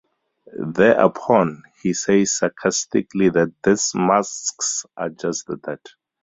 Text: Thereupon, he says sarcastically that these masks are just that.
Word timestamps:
Thereupon, 0.57 1.61
he 1.83 1.93
says 1.93 2.35
sarcastically 2.39 3.29
that 3.29 3.53
these 3.61 3.91
masks 3.93 4.87
are 4.97 5.09
just 5.09 5.45
that. 5.45 5.89